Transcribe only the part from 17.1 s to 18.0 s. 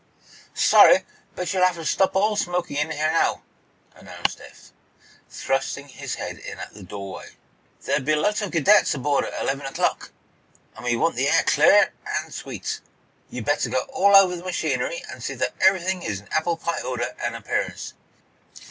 and appearance.